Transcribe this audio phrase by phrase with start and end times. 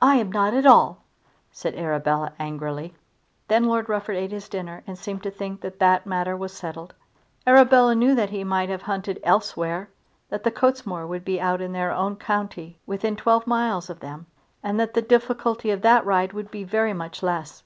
[0.00, 1.02] "I am not at all,"
[1.50, 2.94] said Arabella, angrily.
[3.48, 6.94] Then Lord Rufford ate his dinner and seemed to think that that matter was settled.
[7.44, 9.88] Arabella knew that he might have hunted elsewhere,
[10.28, 14.26] that the Cottesmore would be out in their own county within twelve miles of them,
[14.62, 17.64] and that the difficulty of that ride would be very much less.